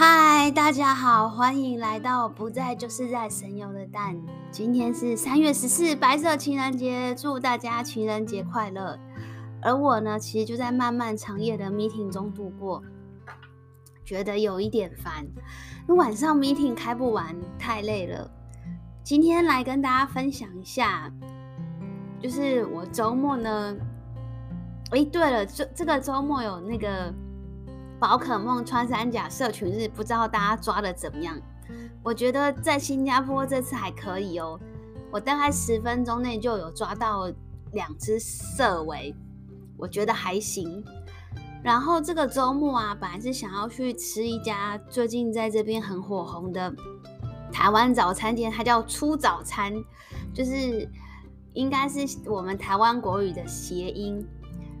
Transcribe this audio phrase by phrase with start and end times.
[0.00, 4.16] 嗨，大家好，欢迎来到不在就是在神游的蛋。
[4.48, 8.96] 今天是三月十四，白色情人节，祝大家情人节快乐。
[9.60, 12.80] 而我呢，其实就在漫漫长夜的 meeting 中度过，
[14.04, 15.26] 觉得有一点烦。
[15.88, 18.30] 晚上 meeting 开不完，太累了。
[19.02, 21.12] 今天来跟大家分享一下，
[22.22, 23.76] 就是我周末呢，
[24.92, 27.12] 哎，对了，这这个周末有那个。
[27.98, 31.36] 宝可梦穿山甲社群日，不知道大家抓的怎么样？
[32.02, 34.58] 我觉得在新加坡这次还可以哦，
[35.10, 37.30] 我大概十分钟内就有抓到
[37.72, 39.14] 两只色违，
[39.76, 40.84] 我觉得还行。
[41.62, 46.72] 然后这个周末啊，本来是想要去吃一家最近在这边很火红的
[47.52, 49.74] 台湾早餐店，它叫初早餐，
[50.32, 50.88] 就是
[51.52, 54.24] 应该是我们台湾国语的谐音，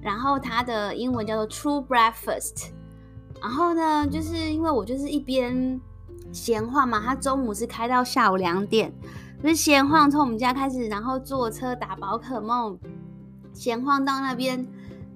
[0.00, 2.70] 然后它的英文叫做 True Breakfast。
[3.42, 5.80] 然后呢，就是因为我就是一边
[6.32, 8.92] 闲晃嘛，他中午是开到下午两点，
[9.42, 12.78] 就是闲晃从我们家开始，然后坐车打宝可梦，
[13.52, 14.64] 闲晃到那边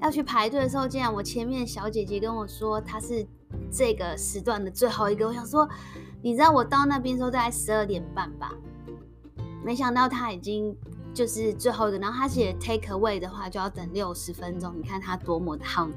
[0.03, 3.25] 要去排队的时候，竟然我前面小姐姐跟我说她是
[3.71, 5.69] 这个时段的最后一个，我想说，
[6.21, 8.53] 你知道我到那边时候大概十二点半吧，
[9.65, 10.77] 没想到他已经
[11.15, 15.89] 就是最后一个，然后他写 take away 的话就要等六十分钟，你看他多么的夯。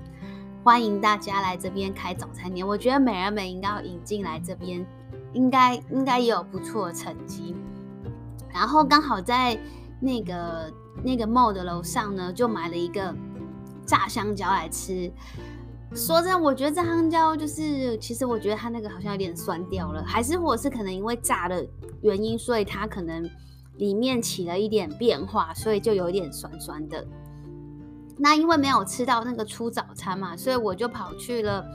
[0.62, 4.86] 欢迎大家来这边开早餐店，我觉得美而美应该要引进来这边，
[5.32, 7.56] 应该应该也有不错的成绩。
[8.54, 9.58] 然后刚好在
[10.02, 13.16] 那个那个 mall 的楼上呢，就买了一个
[13.86, 15.10] 炸香蕉来吃。
[15.96, 21.66] 说真的，我觉得炸香蕉就是，其实我觉得它那个好像有点酸掉了，还是或者是可能因为炸的
[22.02, 23.28] 原因，所以它可能
[23.78, 27.08] 里面起了一点变化，所以就有点酸酸的。
[28.22, 31.66] 那因为没有吃到那个初早餐嘛，所以我就跑去了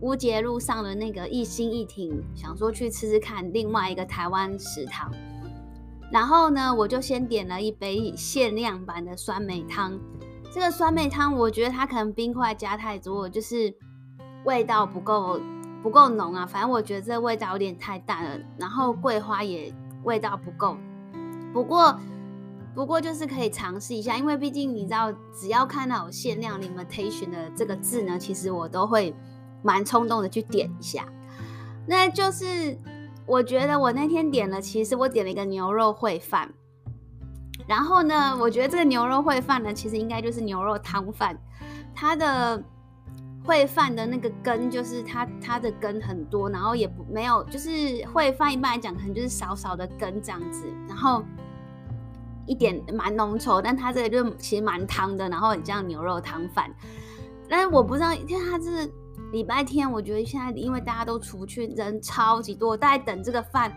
[0.00, 5.12] 乌节路上的那个一心一挺，想说去吃吃看另外一个台湾食堂。
[6.10, 10.00] 然后呢，我就先点了一杯限量版的酸梅汤。
[10.50, 13.74] 这个酸梅汤，我觉得它可能冰块加太多，就是
[14.46, 15.38] 味道不够
[15.82, 16.46] 不够浓啊。
[16.46, 18.38] 反正我觉得这味道有点太淡了。
[18.56, 19.70] 然后桂花也
[20.04, 20.78] 味道不够。
[21.52, 22.00] 不过。
[22.74, 29.14] 不过就是可以尝试一下，因为毕竟你知道，只要看到有限量 limitation 的这个字呢，其实我都会
[29.62, 31.06] 蛮冲动的去点一下。
[31.86, 32.78] 那就是
[33.26, 36.50] 我觉得我那天点了，其实我点了一个牛肉烩饭。
[37.66, 41.38] 然后呢，我觉得这个牛肉烩饭呢，其实应该就是牛肉汤饭。
[41.94, 42.62] 它的
[43.44, 47.68] 烩饭的那个根，就是它它的根很多，然后也不没有，就是
[48.14, 51.22] 烩饭一般来讲可能就是少少的根这样子，然后。
[52.46, 56.70] 一点蛮浓稠，但它这个就其实蛮汤的，然后很像牛肉汤饭。
[57.48, 58.90] 但是我不知道，因为它是
[59.30, 63.72] 礼拜天，我觉得现在因为大家都出去，人超级多，大概等这个饭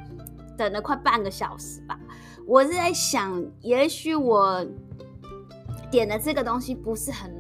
[0.58, 2.00] 等了快半个小时吧。
[2.48, 4.66] 我是在想，也许我
[5.92, 7.32] 点的这个东西不是很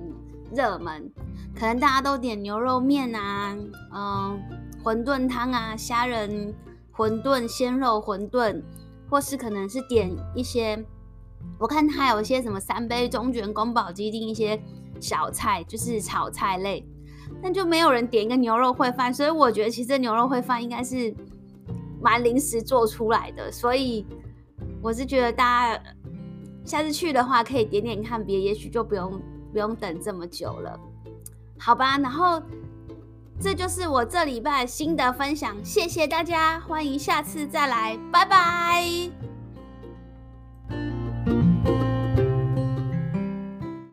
[0.53, 1.11] 热门，
[1.57, 3.55] 可能大家都点牛肉面啊，
[3.93, 4.41] 嗯，
[4.83, 6.53] 馄饨汤啊，虾仁
[6.93, 8.61] 馄饨、鲜肉馄饨，
[9.09, 10.85] 或是可能是点一些。
[11.57, 14.61] 我看它有些什么三杯中卷、宫保鸡丁一些
[14.99, 16.85] 小菜，就是炒菜类，
[17.41, 21.13] 但就没有人点一个牛肉烩饭，所以我觉得其实牛肉烩饭应该是
[22.01, 24.05] 蛮临时做出来的，所以
[24.81, 25.83] 我是觉得大家
[26.63, 30.79] 下次去的话可以点点看别，也许就不用不用等这么久了，
[31.57, 31.97] 好吧？
[31.97, 32.41] 然后
[33.39, 39.34] 这就是我这礼拜新的分享，谢谢大家，欢迎下次再来，拜拜。